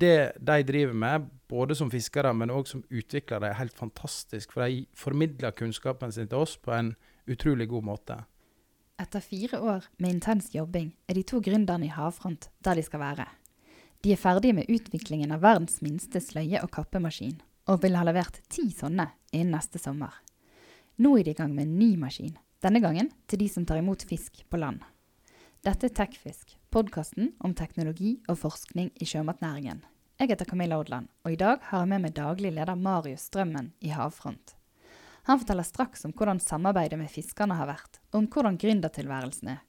det 0.00 0.32
de 0.38 0.62
driver 0.66 0.94
med, 0.94 1.28
både 1.48 1.74
som 1.78 1.90
fiskere, 1.90 2.32
men 2.34 2.52
òg 2.52 2.68
som 2.70 2.84
utviklere, 2.90 3.50
er 3.50 3.60
helt 3.60 3.76
fantastisk. 3.76 4.52
For 4.54 4.66
de 4.66 4.86
formidler 4.96 5.54
kunnskapen 5.56 6.12
sin 6.14 6.28
til 6.28 6.44
oss 6.44 6.56
på 6.60 6.74
en 6.76 6.94
utrolig 7.28 7.68
god 7.70 7.86
måte. 7.88 8.18
Etter 8.98 9.22
fire 9.22 9.60
år 9.62 9.84
med 10.02 10.16
intens 10.16 10.50
jobbing 10.54 10.90
er 11.06 11.14
de 11.14 11.22
to 11.22 11.38
gründerne 11.44 11.86
i 11.86 11.92
Havfront 11.94 12.48
der 12.66 12.74
de 12.74 12.82
skal 12.82 13.04
være. 13.04 13.28
De 14.02 14.12
er 14.12 14.18
ferdige 14.18 14.54
med 14.54 14.70
utviklingen 14.70 15.32
av 15.34 15.42
verdens 15.42 15.80
minste 15.82 16.20
sløye- 16.22 16.62
og 16.62 16.70
kappemaskin, 16.74 17.40
og 17.66 17.82
vil 17.82 17.96
ha 17.98 18.04
levert 18.06 18.40
ti 18.50 18.68
sånne 18.74 19.08
innen 19.32 19.54
neste 19.54 19.78
sommer. 19.78 20.14
Nå 20.98 21.16
er 21.18 21.26
de 21.26 21.34
i 21.34 21.38
gang 21.38 21.54
med 21.54 21.66
en 21.66 21.78
ny 21.78 21.96
maskin, 21.98 22.36
denne 22.62 22.82
gangen 22.82 23.10
til 23.30 23.42
de 23.42 23.48
som 23.50 23.66
tar 23.66 23.78
imot 23.78 24.02
fisk 24.06 24.42
på 24.50 24.58
land. 24.58 24.82
Dette 25.62 25.86
er 25.86 25.94
Tekfisk, 25.94 26.56
podkasten 26.70 27.32
om 27.42 27.54
teknologi 27.54 28.16
og 28.28 28.38
forskning 28.38 28.90
i 28.98 29.06
sjømatnæringen. 29.06 29.82
Jeg 30.18 30.32
heter 30.32 30.48
Camilla 30.50 30.74
Odland, 30.82 31.06
og 31.22 31.30
i 31.30 31.36
dag 31.38 31.60
har 31.62 31.84
jeg 31.84 31.88
med 31.92 32.02
meg 32.02 32.14
daglig 32.16 32.50
leder 32.50 32.74
Marius 32.74 33.28
Strømmen 33.28 33.68
i 33.86 33.92
Havfront. 33.94 34.56
Han 35.28 35.38
forteller 35.38 35.62
straks 35.62 36.02
om 36.08 36.10
hvordan 36.10 36.40
samarbeidet 36.42 36.98
med 36.98 37.12
fiskerne 37.12 37.54
har 37.54 37.68
vært, 37.70 38.00
og 38.10 38.18
om 38.18 38.26
hvordan 38.26 38.58
gründertilværelsen 38.58 39.52
er. 39.52 39.60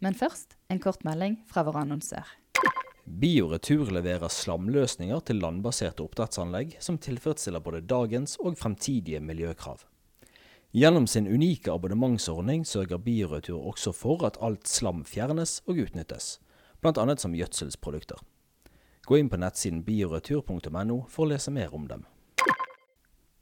Men 0.00 0.16
først 0.16 0.56
en 0.72 0.80
kort 0.80 1.04
melding 1.04 1.36
fra 1.50 1.60
vår 1.66 1.82
annonsør. 1.82 2.24
Bioretur 3.04 3.92
leverer 3.92 4.32
slamløsninger 4.32 5.20
til 5.28 5.42
landbaserte 5.44 6.06
oppdrettsanlegg 6.06 6.78
som 6.80 6.96
tilfredsstiller 6.96 7.60
både 7.60 7.84
dagens 7.84 8.38
og 8.40 8.56
fremtidige 8.56 9.20
miljøkrav. 9.20 9.84
Gjennom 10.72 11.04
sin 11.04 11.28
unike 11.28 11.68
abonnementsordning 11.68 12.64
sørger 12.64 13.04
Bioretur 13.04 13.60
også 13.60 13.92
for 13.92 14.24
at 14.24 14.40
alt 14.40 14.72
slam 14.72 15.04
fjernes 15.04 15.58
og 15.68 15.84
utnyttes, 15.84 16.38
bl.a. 16.80 17.08
som 17.20 17.36
gjødselsprodukter. 17.36 18.24
Gå 19.08 19.18
inn 19.18 19.30
på 19.32 19.38
nettsiden 19.40 19.80
bioretur.no 19.86 20.96
for 21.08 21.24
å 21.24 21.28
lese 21.30 21.52
mer 21.54 21.72
om 21.72 21.86
dem. 21.88 22.02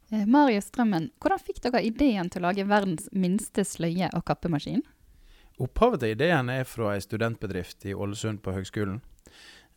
Eh, 0.07 0.23
Marius 0.23 0.69
Strømmen, 0.71 1.09
hvordan 1.19 1.41
fikk 1.43 1.59
dere 1.65 1.81
ideen 1.83 2.29
til 2.31 2.39
å 2.39 2.47
lage 2.47 2.63
verdens 2.63 3.09
minste 3.11 3.65
sløye- 3.67 4.13
og 4.15 4.23
kappemaskin? 4.29 4.85
Opphavet 5.59 6.05
til 6.05 6.13
ideen 6.15 6.53
er 6.53 6.63
fra 6.63 6.93
ei 6.93 7.03
studentbedrift 7.03 7.83
i 7.91 7.97
Ålesund 7.97 8.39
på 8.45 8.53
høgskolen. 8.55 9.01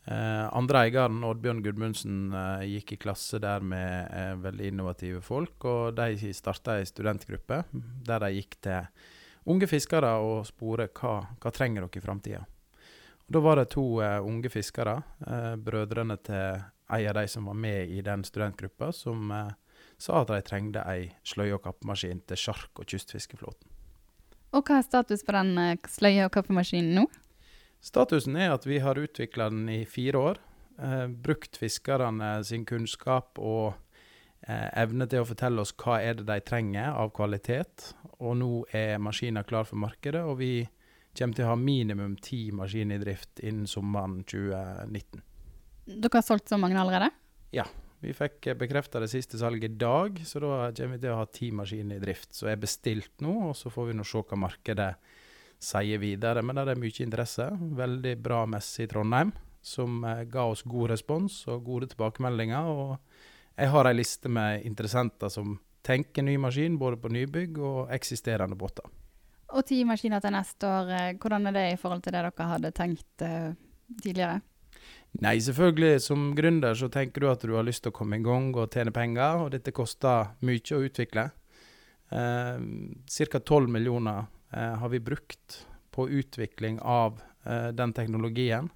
Eh, 0.05 0.45
andre 0.55 0.85
eieren, 0.85 1.19
Oddbjørn 1.27 1.59
Gudmundsen, 1.65 2.21
eh, 2.39 2.63
gikk 2.77 2.95
i 2.95 3.01
klasse 3.09 3.41
der 3.43 3.59
med 3.59 4.07
eh, 4.15 4.31
veldig 4.39 4.71
innovative 4.71 5.19
folk. 5.21 5.59
Og 5.67 5.99
de 5.99 6.31
starta 6.31 6.79
ei 6.79 6.87
studentgruppe 6.87 7.65
der 8.07 8.23
de 8.23 8.31
gikk 8.39 8.61
til 8.63 8.87
unge 9.51 9.67
fiskere 9.67 10.15
og 10.23 10.47
spore 10.47 10.87
hva, 10.87 11.17
hva 11.35 11.51
trenger 11.51 11.83
dere 11.83 11.99
i 11.99 12.07
framtida. 12.07 12.45
Da 13.31 13.39
var 13.39 13.55
det 13.55 13.69
to 13.71 14.01
uh, 14.03 14.25
unge 14.27 14.49
fiskere, 14.51 14.97
uh, 15.23 15.55
brødrene 15.55 16.17
til 16.19 16.57
en 16.91 17.05
av 17.07 17.15
de 17.15 17.27
som 17.31 17.45
var 17.47 17.55
med 17.55 17.87
i 17.87 18.01
den 18.03 18.25
studentgruppa, 18.27 18.89
som 18.91 19.31
uh, 19.31 19.53
sa 19.95 20.17
at 20.19 20.33
de 20.33 20.39
trengte 20.43 20.83
ei 20.91 21.05
sløye- 21.23 21.55
og 21.55 21.61
kappemaskin 21.63 22.19
til 22.27 22.41
sjark- 22.41 22.81
og 22.81 22.89
kystfiskeflåten. 22.91 23.69
Og 24.51 24.67
hva 24.67 24.81
er 24.81 24.83
status 24.83 25.23
på 25.23 25.35
den 25.37 25.53
uh, 25.55 25.77
sløye- 25.87 26.25
og 26.25 26.33
kappemaskinen 26.35 26.97
nå? 26.99 27.05
Statusen 27.79 28.35
er 28.35 28.51
at 28.51 28.67
vi 28.67 28.81
har 28.83 28.99
utvikla 28.99 29.47
den 29.53 29.69
i 29.71 29.85
fire 29.85 30.25
år. 30.31 30.43
Brukt 31.23 31.57
fiskerne 31.57 32.43
sin 32.45 32.63
kunnskap 32.65 33.39
og 33.39 33.73
evne 34.47 35.07
til 35.09 35.21
å 35.21 35.27
fortelle 35.29 35.61
oss 35.63 35.73
hva 35.81 35.99
er 36.01 36.19
det 36.19 36.27
de 36.27 36.37
trenger 36.45 36.93
av 36.93 37.09
kvalitet. 37.15 37.91
Og 38.19 38.37
nå 38.37 38.51
er 38.69 39.01
maskinen 39.01 39.45
klar 39.49 39.65
for 39.69 39.81
markedet, 39.81 40.21
og 40.21 40.37
vi 40.41 40.67
kommer 41.17 41.37
til 41.37 41.45
å 41.45 41.51
ha 41.51 41.59
minimum 41.59 42.15
ti 42.23 42.43
maskiner 42.55 42.99
i 42.99 43.03
drift 43.03 43.41
innen 43.43 43.67
sommeren 43.69 44.21
2019. 44.23 45.23
Dere 45.91 46.17
har 46.17 46.25
solgt 46.25 46.51
så 46.51 46.59
mange 46.61 46.79
allerede? 46.79 47.11
Ja. 47.55 47.67
Vi 48.01 48.15
fikk 48.17 48.47
bekrefta 48.57 48.97
det 49.03 49.11
siste 49.11 49.37
salget 49.37 49.75
i 49.75 49.77
dag, 49.77 50.15
så 50.25 50.39
da 50.41 50.71
kommer 50.73 50.97
vi 50.97 51.01
til 51.03 51.11
å 51.13 51.19
ha 51.19 51.25
ti 51.29 51.51
maskiner 51.53 51.99
i 51.99 52.01
drift. 52.01 52.31
Så 52.33 52.47
er 52.49 52.57
bestilt 52.57 53.21
nå, 53.21 53.51
og 53.51 53.57
så 53.57 53.69
får 53.69 53.91
vi 53.91 53.97
nå 53.99 54.05
se 54.09 54.23
hva 54.25 54.39
markedet 54.41 54.87
sier 55.61 56.01
videre. 56.01 56.41
Men 56.41 56.57
det 56.57 56.73
er 56.73 56.81
mye 56.81 57.05
interesse. 57.05 57.45
Veldig 57.77 58.15
bra 58.17 58.39
messe 58.49 58.81
i 58.81 58.89
Trondheim, 58.89 59.35
som 59.61 60.01
eh, 60.01 60.23
ga 60.33 60.47
oss 60.49 60.65
god 60.65 60.95
respons 60.95 61.43
og 61.53 61.61
gode 61.67 61.91
tilbakemeldinger. 61.91 62.71
Og 62.73 62.95
jeg 63.53 63.69
har 63.75 63.91
ei 63.91 63.99
liste 63.99 64.33
med 64.33 64.65
interessenter 64.65 65.29
som 65.29 65.59
tenker 65.85 66.25
ny 66.25 66.39
maskin, 66.41 66.81
både 66.81 66.97
på 67.01 67.13
nybygg 67.13 67.61
og 67.61 67.93
eksisterende 67.93 68.57
båter. 68.57 68.89
Og 69.51 69.65
ti 69.67 69.81
maskiner 69.87 70.21
til 70.23 70.33
neste 70.35 70.67
år. 70.67 70.89
eh, 70.95 71.17
Hvordan 71.19 71.47
er 71.47 71.57
det 71.57 71.65
i 71.73 71.79
forhold 71.79 72.01
til 72.03 72.13
det 72.13 72.23
dere 72.23 72.47
hadde 72.53 72.71
tenkt 72.71 73.25
uh, 73.25 73.51
tidligere? 74.01 74.41
Nei, 75.19 75.35
selvfølgelig. 75.43 75.99
Som 76.01 76.31
gründer 76.35 76.75
så 76.77 76.87
tenker 76.91 77.21
du 77.21 77.29
at 77.31 77.43
du 77.43 77.55
har 77.57 77.67
lyst 77.67 77.83
til 77.83 77.91
å 77.91 77.97
komme 77.97 78.17
i 78.17 78.23
gang 78.23 78.53
og 78.55 78.71
tjene 78.71 78.93
penger, 78.95 79.43
og 79.43 79.51
dette 79.51 79.73
koster 79.75 80.31
mye 80.47 80.77
å 80.77 80.83
utvikle. 80.87 81.31
Eh, 82.11 82.61
Ca. 83.07 83.39
12 83.39 83.67
millioner 83.71 84.25
eh, 84.51 84.75
har 84.79 84.89
vi 84.89 84.99
brukt 84.99 85.65
på 85.91 86.07
utvikling 86.09 86.79
av 86.79 87.19
eh, 87.43 87.69
den 87.75 87.93
teknologien. 87.93 88.69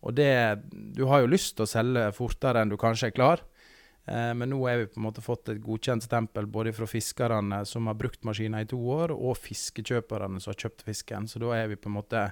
Og 0.00 0.14
det 0.16 0.62
Du 0.70 1.04
har 1.06 1.20
jo 1.20 1.30
lyst 1.30 1.56
til 1.56 1.66
å 1.66 1.70
selge 1.70 2.10
fortere 2.16 2.62
enn 2.62 2.70
du 2.72 2.78
kanskje 2.80 3.10
er 3.10 3.14
klar, 3.14 3.42
men 4.06 4.48
nå 4.50 4.56
har 4.64 4.80
vi 4.80 4.86
på 4.90 4.98
en 4.98 5.04
måte 5.04 5.22
fått 5.22 5.52
et 5.52 5.60
godkjent 5.62 6.02
stempel 6.02 6.48
både 6.50 6.72
fra 6.74 6.86
fiskerne 6.88 7.60
som 7.68 7.86
har 7.86 7.98
brukt 8.00 8.24
maskiner 8.26 8.64
i 8.64 8.68
to 8.70 8.78
år, 8.90 9.12
og 9.14 9.38
fiskekjøperne 9.38 10.40
som 10.40 10.50
har 10.50 10.58
kjøpt 10.64 10.82
fisken. 10.86 11.28
Så 11.30 11.38
da 11.38 11.52
er 11.54 11.68
vi 11.70 11.78
på 11.78 11.92
en 11.92 11.98
måte 11.98 12.24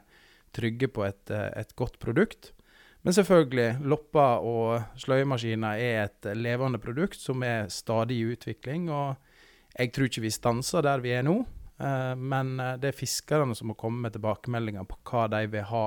trygge 0.52 0.88
på 0.88 1.04
et, 1.04 1.30
eh, 1.30 1.50
et 1.60 1.76
godt 1.76 1.98
produkt. 1.98 2.52
Men 3.02 3.14
selvfølgelig, 3.14 3.78
lopper 3.86 4.44
og 4.44 4.98
sløyemaskiner 4.98 5.78
er 5.78 6.08
et 6.08 6.30
levende 6.36 6.80
produkt 6.82 7.20
som 7.20 7.42
er 7.42 7.68
stadig 7.68 8.18
i 8.18 8.34
utvikling. 8.34 8.88
Og 8.90 9.16
jeg 9.78 9.92
tror 9.92 10.08
ikke 10.08 10.24
vi 10.24 10.34
stanser 10.34 10.82
der 10.82 11.00
vi 11.04 11.14
er 11.14 11.22
nå, 11.22 11.38
eh, 11.78 12.14
men 12.14 12.58
eh, 12.60 12.76
det 12.76 12.92
er 12.92 12.98
fiskerne 12.98 13.54
som 13.54 13.70
må 13.70 13.78
komme 13.78 14.02
med 14.02 14.16
tilbakemeldinger 14.16 14.84
på 14.88 14.98
hva 15.04 15.28
de 15.28 15.46
vil 15.46 15.68
ha 15.70 15.84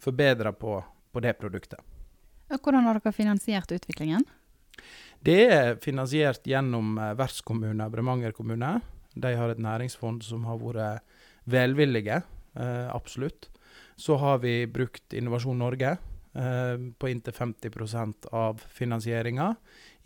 forbedra 0.00 0.52
på, 0.52 0.82
på 1.12 1.20
det 1.20 1.38
produktet. 1.38 1.80
Hvordan 2.50 2.84
har 2.84 2.98
dere 2.98 3.12
finansiert 3.14 3.70
utviklingen? 3.70 4.24
Det 5.20 5.40
er 5.52 5.74
finansiert 5.84 6.46
gjennom 6.48 6.94
eh, 6.96 7.14
vertskommuner, 7.18 7.90
Bremanger 7.92 8.32
kommune. 8.32 8.78
De 9.12 9.32
har 9.36 9.52
et 9.52 9.60
næringsfond 9.60 10.24
som 10.24 10.46
har 10.48 10.60
vært 10.62 11.02
velvillige, 11.50 12.22
eh, 12.56 12.86
absolutt. 12.94 13.50
Så 14.00 14.16
har 14.16 14.38
vi 14.40 14.64
brukt 14.64 15.12
Innovasjon 15.12 15.58
Norge 15.60 15.90
eh, 15.92 16.76
på 16.96 17.10
inntil 17.12 17.36
50% 17.36 18.30
av 18.32 18.64
finansieringa, 18.72 19.54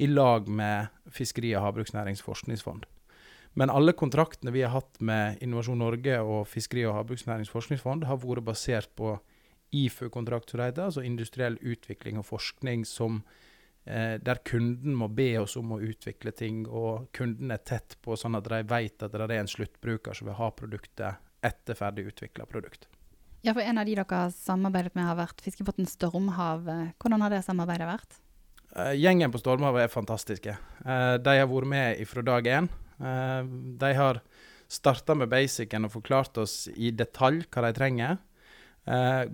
i 0.03 0.11
lag 0.11 0.49
med 0.51 0.91
Fiskeri- 1.07 1.55
og 1.55 1.63
havbruksnærings 1.69 2.25
forskningsfond. 2.27 2.89
Men 3.55 3.71
alle 3.71 3.95
kontraktene 3.95 4.51
vi 4.51 4.65
har 4.67 4.75
hatt 4.75 4.99
med 4.99 5.39
Innovasjon 5.47 5.79
Norge 5.79 6.19
og 6.27 6.49
Fiskeri- 6.51 6.89
og 6.89 6.99
havbruksnærings 6.99 7.55
forskningsfond, 7.55 8.09
har 8.11 8.19
vært 8.19 8.49
basert 8.51 8.91
på 8.99 9.15
IFU-kontrakt, 9.75 10.59
altså 10.59 11.07
industriell 11.07 11.55
utvikling 11.63 12.19
og 12.19 12.27
forskning, 12.27 12.83
som, 12.85 13.23
eh, 13.23 13.44
der 13.85 14.39
kunden 14.49 14.95
må 14.97 15.11
be 15.13 15.35
oss 15.37 15.59
om 15.61 15.75
å 15.77 15.81
utvikle 15.85 16.33
ting, 16.33 16.63
og 16.65 17.11
kunden 17.13 17.53
er 17.53 17.61
tett 17.69 17.99
på, 18.01 18.17
sånn 18.17 18.39
at 18.39 18.49
de 18.49 18.63
vet 18.65 19.05
at 19.05 19.13
det 19.13 19.27
er 19.27 19.35
en 19.37 19.51
sluttbruker 19.51 20.17
som 20.17 20.31
vil 20.31 20.39
ha 20.39 20.49
produktet 20.57 21.21
etter 21.45 21.77
ferdig 21.77 22.07
utvikla 22.09 22.47
produkt. 22.49 22.89
Ja, 23.45 23.53
for 23.53 23.61
En 23.61 23.77
av 23.77 23.85
de 23.85 23.93
dere 23.93 24.09
har 24.09 24.33
samarbeidet 24.33 24.95
med, 24.97 25.05
har 25.05 25.19
vært 25.19 25.45
Fiskebåten 25.45 25.85
Stormhav. 25.85 26.65
Hvordan 26.97 27.27
har 27.27 27.35
det 27.35 27.43
samarbeidet 27.45 27.91
vært? 27.91 28.17
Eh, 28.75 28.97
gjengen 28.99 29.31
på 29.31 29.39
Stormhav 29.39 29.77
er 29.79 29.93
fantastiske. 29.93 30.57
Eh, 30.83 31.17
de 31.23 31.35
har 31.39 31.47
vært 31.47 31.71
med 31.71 32.01
fra 32.11 32.25
dag 32.27 32.49
én. 32.51 32.69
Eh, 32.99 33.43
de 33.79 33.91
har 33.95 34.21
starta 34.67 35.15
med 35.15 35.31
basicen 35.31 35.85
og 35.87 35.93
forklart 35.93 36.41
oss 36.43 36.69
i 36.75 36.91
detalj 36.91 37.45
hva 37.53 37.69
de 37.69 37.73
trenger. 37.77 38.19
Uh, 38.85 39.25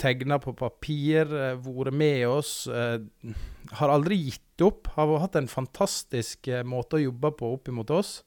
Tegna 0.00 0.38
på 0.40 0.54
papir, 0.56 1.28
uh, 1.28 1.58
vært 1.60 1.94
med 1.94 2.24
oss. 2.28 2.66
eh, 2.66 2.98
har 3.78 3.92
aldri 3.92 4.16
gitt 4.16 4.64
opp. 4.64 4.88
Har 4.96 5.12
hatt 5.20 5.36
en 5.36 5.48
fantastisk 5.48 6.48
eh, 6.48 6.64
måte 6.64 6.98
å 6.98 7.04
jobbe 7.04 7.30
på 7.38 7.52
opp 7.56 7.68
mot 7.68 7.90
oss. 7.90 8.22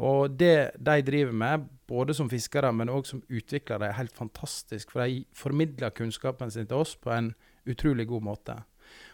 Og 0.00 0.36
det 0.40 0.72
de 0.78 1.02
driver 1.04 1.32
med, 1.32 1.68
både 1.88 2.14
som 2.16 2.30
fiskere, 2.30 2.72
men 2.72 2.90
òg 2.92 3.06
som 3.06 3.22
utviklere, 3.28 3.90
er 3.90 3.98
helt 3.98 4.16
fantastisk. 4.16 4.92
For 4.92 5.04
de 5.04 5.24
formidler 5.36 5.92
kunnskapen 5.94 6.50
sin 6.50 6.66
til 6.66 6.80
oss 6.84 6.94
på 6.96 7.12
en 7.12 7.34
utrolig 7.68 8.08
god 8.08 8.24
måte. 8.24 8.58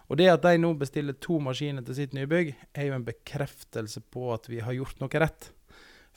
Og 0.09 0.17
det 0.19 0.31
at 0.33 0.45
de 0.47 0.57
nå 0.59 0.73
bestiller 0.79 1.19
to 1.21 1.39
maskiner 1.43 1.85
til 1.85 1.99
sitt 1.99 2.15
nybygg, 2.17 2.55
er 2.75 2.89
jo 2.89 2.97
en 2.97 3.07
bekreftelse 3.07 4.01
på 4.13 4.31
at 4.33 4.49
vi 4.49 4.63
har 4.65 4.77
gjort 4.77 5.03
noe 5.03 5.21
rett. 5.21 5.51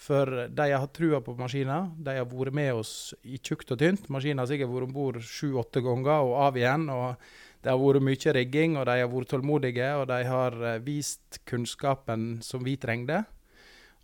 For 0.01 0.48
de 0.50 0.65
har 0.71 0.81
hatt 0.81 0.94
trua 0.98 1.19
på 1.21 1.36
maskiner. 1.38 1.92
De 2.01 2.15
har 2.18 2.25
vært 2.25 2.56
med 2.57 2.74
oss 2.74 3.13
i 3.21 3.38
tjukt 3.38 3.69
og 3.75 3.77
tynt. 3.83 4.07
Maskina 4.09 4.42
har 4.42 4.50
sikkert 4.50 4.71
vært 4.71 4.88
om 4.88 4.95
bord 4.95 5.19
sju-åtte 5.21 5.83
ganger 5.86 6.25
og 6.25 6.33
av 6.48 6.57
igjen. 6.57 6.88
og 6.89 7.21
Det 7.62 7.69
har 7.69 7.77
vært 7.77 8.07
mye 8.07 8.33
rigging, 8.33 8.80
og 8.81 8.88
de 8.89 8.95
har 8.98 9.12
vært 9.12 9.30
tålmodige. 9.36 9.92
Og 10.01 10.07
de 10.09 10.18
har 10.25 10.57
eh, 10.71 10.80
vist 10.81 11.44
kunnskapen 11.45 12.42
som 12.42 12.65
vi 12.65 12.80
trengte. 12.81 13.21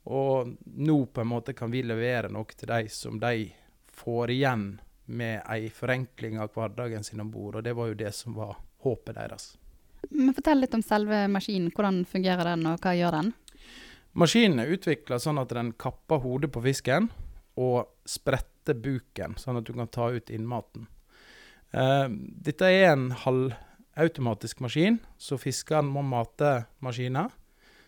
Og 0.08 0.54
nå 0.64 1.00
på 1.10 1.24
en 1.24 1.32
måte 1.32 1.58
kan 1.58 1.74
vi 1.74 1.82
levere 1.82 2.30
noe 2.30 2.54
til 2.54 2.70
de 2.70 2.94
som 2.94 3.18
de 3.20 3.50
får 3.98 4.36
igjen 4.38 4.70
med 5.08 5.42
ei 5.50 5.72
forenkling 5.74 6.38
av 6.38 6.54
hverdagen 6.54 7.04
sin 7.04 7.26
om 7.26 7.34
bord. 7.34 7.58
Og 7.58 7.66
det 7.66 7.74
var 7.74 7.90
jo 7.90 7.98
det 7.98 8.14
som 8.14 8.38
var 8.38 8.54
håpet 8.86 9.18
deres. 9.18 9.56
Men 10.14 10.36
Fortell 10.38 10.62
litt 10.62 10.78
om 10.78 10.86
selve 10.86 11.26
maskinen. 11.32 11.74
Hvordan 11.74 12.04
fungerer 12.06 12.54
den, 12.54 12.70
og 12.70 12.86
hva 12.86 12.94
gjør 12.94 13.18
den? 13.18 13.34
Maskinen 14.18 14.64
er 14.64 14.72
utvikla 14.74 15.20
sånn 15.22 15.38
at 15.38 15.52
den 15.54 15.76
kapper 15.78 16.24
hodet 16.24 16.50
på 16.50 16.64
fisken 16.66 17.12
og 17.62 17.86
spretter 18.10 18.74
buken, 18.74 19.36
sånn 19.38 19.60
at 19.60 19.68
du 19.68 19.76
kan 19.78 19.90
ta 19.94 20.08
ut 20.10 20.32
innmaten. 20.34 20.88
Uh, 21.70 22.10
dette 22.10 22.66
er 22.66 22.96
en 22.96 23.12
halvautomatisk 23.14 24.64
maskin, 24.66 24.98
så 25.22 25.38
fiskeren 25.38 25.90
må 25.94 26.02
mate 26.02 26.66
maskinen. 26.82 27.30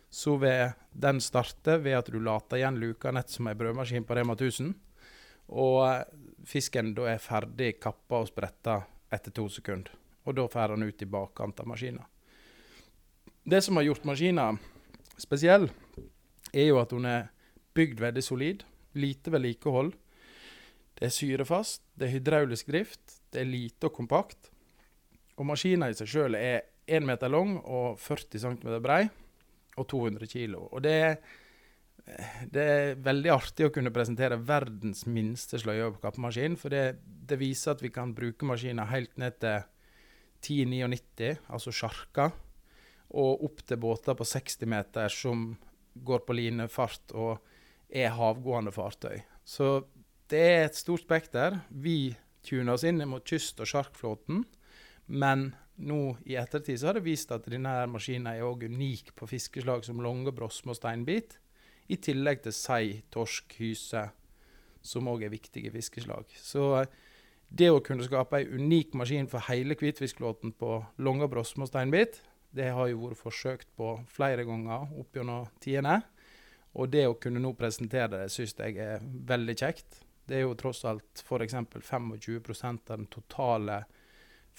Så 0.09 0.35
vil 0.41 0.75
den 0.93 1.21
starte 1.21 1.79
ved 1.81 1.97
at 1.97 2.13
du 2.13 2.19
later 2.21 2.57
igjen 2.57 2.77
luka 2.81 3.13
nett 3.13 3.33
som 3.33 3.49
ei 3.49 3.57
brødmaskin 3.57 4.05
på 4.05 4.17
Rema 4.17 4.33
1000. 4.37 4.71
Og 5.53 5.83
eh, 5.85 5.99
fisken 6.49 6.95
da 6.97 7.11
er 7.11 7.21
ferdig 7.21 7.75
kappa 7.81 8.23
og 8.23 8.29
spretta 8.29 8.79
etter 9.13 9.33
to 9.33 9.45
sekunder. 9.53 9.93
Og 10.25 10.33
da 10.37 10.47
får 10.49 10.73
den 10.73 10.89
ut 10.89 11.05
i 11.05 11.09
bakkant 11.09 11.61
av 11.61 11.69
maskinen. 11.69 12.05
Det 13.45 13.61
som 13.65 13.77
har 13.77 13.85
gjort 13.85 14.09
maskinen 14.09 14.57
spesiell, 15.21 15.69
er 16.53 16.69
jo 16.71 16.79
at 16.81 16.93
hun 16.95 17.07
er 17.09 17.29
bygd 17.77 18.01
veldig 18.01 18.23
solid. 18.25 18.63
Lite 18.99 19.33
vedlikehold. 19.33 19.93
Det 20.99 21.07
er 21.07 21.15
syrefast, 21.15 21.83
det 21.95 22.09
er 22.09 22.15
hydraulisk 22.17 22.67
drift, 22.67 23.21
det 23.31 23.43
er 23.43 23.47
lite 23.47 23.87
og 23.87 23.95
kompakt. 23.95 24.49
Og 25.39 25.47
maskinen 25.47 25.87
i 25.87 25.95
seg 25.95 26.09
sjøl 26.11 26.35
er 26.35 26.65
1 26.89 27.05
meter 27.07 27.31
lang 27.31 27.53
og 27.61 27.99
40 28.01 28.41
cm 28.43 28.73
brei 28.83 29.05
og 29.79 29.87
200 29.87 30.27
kg. 30.27 30.57
Og 30.59 30.83
det 30.83 30.95
er, 31.05 31.15
det 32.51 32.65
er, 32.65 32.99
veldig 33.05 33.31
artig 33.31 33.69
å 33.69 33.71
kunne 33.71 33.93
presentere 33.95 34.41
verdens 34.43 35.05
minste 35.07 35.61
sløyeoppkappemaskin. 35.61 36.57
For 36.59 36.73
det, 36.73 36.99
det, 37.05 37.39
viser 37.39 37.77
at 37.77 37.85
vi 37.85 37.93
kan 37.95 38.11
bruke 38.17 38.49
maskiner 38.49 38.91
helt 38.91 39.15
ned 39.21 39.39
til 39.39 39.61
1099, 40.43 41.39
altså 41.47 41.71
sjarker, 41.75 42.35
og 43.09 43.47
opp 43.47 43.63
til 43.65 43.79
båter 43.81 44.15
på 44.15 44.27
60 44.27 44.67
meter 44.69 45.11
som 45.11 45.53
går 45.93 46.25
på 46.25 46.35
linefart 46.37 47.13
og 47.15 47.39
er 47.89 48.13
havgående 48.13 48.73
fartøy. 48.73 49.21
Så 49.45 49.87
det 50.29 50.41
er 50.45 50.65
et 50.67 50.77
stort 50.77 51.03
spekter. 51.05 51.61
Vi 51.69 52.15
tuner 52.45 52.75
oss 52.75 52.85
inn 52.87 53.01
mot 53.09 53.25
kyst- 53.25 53.59
og 53.61 53.69
sjarkflåten, 53.69 54.43
men 55.07 55.51
nå 55.79 56.17
i 56.27 56.35
ettertid 56.39 56.79
så 56.79 56.89
har 56.89 56.99
det 56.99 57.07
vist 57.07 57.31
at 57.31 57.47
denne 57.49 57.73
maskinen 57.89 58.29
er 58.33 58.45
òg 58.45 58.67
unik 58.69 59.13
på 59.17 59.27
fiskeslag 59.29 59.85
som 59.87 60.01
longe, 60.03 60.33
brosme 60.35 60.73
og 60.73 60.79
steinbit, 60.79 61.37
i 61.89 61.97
tillegg 61.97 62.43
til 62.45 62.53
sei, 62.53 63.01
torsk, 63.11 63.55
hyse, 63.57 64.03
som 64.85 65.07
òg 65.09 65.25
er 65.25 65.33
viktige 65.33 65.71
fiskeslag. 65.73 66.29
Så 66.37 66.85
det 67.49 67.71
å 67.73 67.81
kunne 67.81 68.05
skape 68.05 68.37
ei 68.37 68.45
unik 68.45 68.93
maskin 68.99 69.29
for 69.31 69.41
hele 69.49 69.77
hvitfiskflåten 69.79 70.53
på 70.59 70.83
longe, 71.01 71.29
brosme 71.31 71.65
og 71.65 71.71
steinbit, 71.71 72.21
det 72.55 72.71
har 72.73 72.89
jo 72.89 73.03
vært 73.03 73.19
forsøkt 73.19 73.69
på 73.77 73.93
flere 74.09 74.45
ganger 74.47 74.89
opp 74.99 75.15
gjennom 75.15 75.47
tidene. 75.61 75.99
Og 76.77 76.89
det 76.93 77.05
å 77.09 77.17
kunne 77.21 77.41
nå 77.41 77.53
presentere 77.57 78.11
det, 78.13 78.29
syns 78.33 78.55
jeg 78.57 78.77
er 78.81 79.01
veldig 79.03 79.55
kjekt. 79.57 80.01
Det 80.29 80.37
er 80.37 80.45
jo 80.45 80.57
tross 80.57 80.83
alt 80.85 81.23
f.eks. 81.25 81.55
25% 81.55 82.91
av 82.93 82.99
den 83.01 83.09
totale 83.09 83.83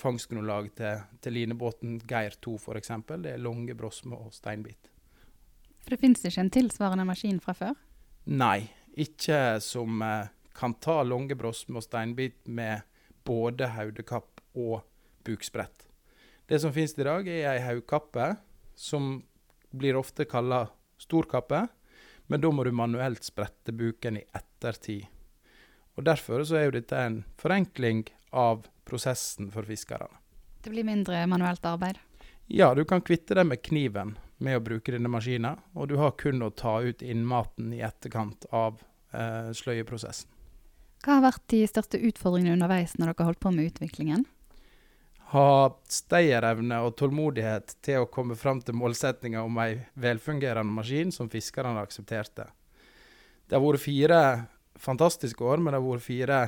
fangstgrunnlaget 0.01 0.75
til, 0.81 1.05
til 1.23 1.37
linebåten 1.39 2.01
Geir 2.11 2.35
2 2.43 2.57
f.eks. 2.59 2.93
Det 3.11 3.35
er 3.35 3.43
lange 3.43 3.77
brosme 3.79 4.19
og 4.19 4.35
steinbit. 4.35 4.91
For 5.81 5.95
det 5.95 6.01
finnes 6.03 6.25
ikke 6.27 6.45
en 6.45 6.53
tilsvarende 6.55 7.07
maskin 7.09 7.41
fra 7.43 7.55
før? 7.57 7.79
Nei, 8.31 8.69
ikke 9.01 9.61
som 9.65 10.03
eh, 10.05 10.31
kan 10.57 10.75
ta 10.83 11.01
lange 11.07 11.37
brosme 11.39 11.81
og 11.81 11.87
steinbit 11.87 12.51
med 12.51 12.83
både 13.27 13.71
hodekapp 13.77 14.43
og 14.59 14.83
buksprett. 15.25 15.90
Det 16.51 16.59
som 16.61 16.73
finnes 16.73 16.99
i 16.99 17.05
dag, 17.07 17.29
er 17.31 17.45
ei 17.47 17.61
haugkappe 17.63 18.25
som 18.75 19.21
blir 19.71 19.95
ofte 19.95 20.25
kalla 20.27 20.65
storkappe. 20.99 21.61
Men 22.27 22.43
da 22.43 22.51
må 22.51 22.65
du 22.67 22.73
manuelt 22.75 23.23
sprette 23.23 23.71
buken 23.71 24.19
i 24.19 24.25
ettertid. 24.35 25.05
Og 25.95 26.03
Derfor 26.09 26.43
så 26.43 26.59
er 26.59 26.65
jo 26.67 26.73
dette 26.75 26.99
en 26.99 27.21
forenkling 27.39 28.03
av 28.35 28.67
prosessen 28.83 29.53
for 29.55 29.63
fiskerne. 29.63 30.11
Det 30.65 30.75
blir 30.75 30.89
mindre 30.89 31.23
manuelt 31.31 31.71
arbeid? 31.71 32.03
Ja, 32.51 32.73
du 32.75 32.83
kan 32.83 33.07
kvitte 33.07 33.39
deg 33.39 33.47
med 33.47 33.63
kniven 33.63 34.17
med 34.43 34.59
å 34.59 34.67
bruke 34.73 34.91
denne 34.91 35.15
maskinen. 35.15 35.63
Og 35.79 35.87
du 35.95 36.01
har 36.03 36.19
kun 36.19 36.43
å 36.43 36.51
ta 36.51 36.81
ut 36.83 37.07
innmaten 37.07 37.71
i 37.79 37.85
etterkant 37.87 38.51
av 38.51 38.83
eh, 39.15 39.55
sløyeprosessen. 39.55 40.27
Hva 41.07 41.21
har 41.21 41.29
vært 41.31 41.47
de 41.55 41.63
største 41.71 42.03
utfordringene 42.11 42.59
underveis 42.59 42.99
når 42.99 43.13
dere 43.13 43.23
har 43.23 43.31
holdt 43.31 43.45
på 43.47 43.55
med 43.55 43.71
utviklingen? 43.71 44.27
Ha 45.31 45.51
stayerevne 45.87 46.81
og 46.83 46.97
tålmodighet 46.99 47.77
til 47.85 48.03
å 48.03 48.09
komme 48.11 48.35
fram 48.39 48.63
til 48.65 48.75
målsettinga 48.79 49.45
om 49.47 49.61
ei 49.63 49.77
velfungerende 50.01 50.75
maskin 50.75 51.13
som 51.15 51.31
fiskerne 51.31 51.83
aksepterte. 51.85 52.49
Det 53.47 53.55
har 53.55 53.63
vært 53.63 53.83
fire 53.83 54.23
fantastiske 54.81 55.45
år, 55.45 55.63
men 55.63 55.75
det 55.75 55.79
har 55.81 55.87
vært 55.87 56.07
fire 56.07 56.41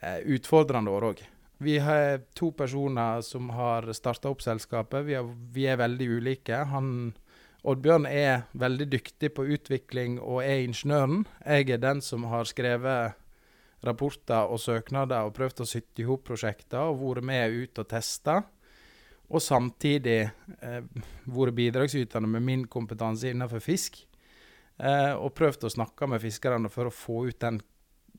eh, 0.00 0.18
utfordrende 0.34 0.90
år 0.90 1.08
òg. 1.12 1.22
Vi 1.62 1.76
har 1.78 2.24
to 2.34 2.50
personer 2.58 3.22
som 3.22 3.50
har 3.54 3.86
starta 3.94 4.32
opp 4.32 4.42
selskapet. 4.42 5.04
Vi 5.06 5.14
er, 5.14 5.28
vi 5.54 5.68
er, 5.70 5.78
veldig 5.78 6.08
ulike. 6.18 6.58
Han, 6.72 7.12
Oddbjørn 7.62 8.08
er 8.10 8.48
veldig 8.58 8.88
dyktig 8.90 9.30
på 9.36 9.46
utvikling 9.46 10.18
og 10.18 10.42
er 10.42 10.64
ingeniøren. 10.64 11.22
Jeg 11.46 11.70
er 11.70 11.82
den 11.84 12.02
som 12.02 12.26
har 12.32 12.50
skrevet 12.50 13.14
rapporter 13.82 14.50
og 14.50 14.60
søknader 14.62 15.26
og 15.26 15.34
prøvd 15.36 15.64
å 15.64 15.68
sytte 15.68 16.02
i 16.02 16.06
hop 16.06 16.24
prosjekter 16.28 16.90
og 16.90 17.00
vært 17.02 17.26
med 17.26 17.56
ut 17.56 17.82
og 17.82 17.88
testa. 17.90 18.42
Og 19.32 19.42
samtidig 19.42 20.20
eh, 20.22 20.80
vært 21.24 21.56
bidragsytende 21.56 22.28
med 22.30 22.46
min 22.46 22.64
kompetanse 22.70 23.32
innenfor 23.32 23.62
fisk. 23.64 24.02
Eh, 24.78 25.12
og 25.14 25.34
prøvd 25.38 25.66
å 25.66 25.74
snakke 25.76 26.08
med 26.10 26.22
fiskerne 26.22 26.70
for 26.72 26.88
å 26.88 26.94
få 26.94 27.26
ut 27.30 27.40
den, 27.40 27.60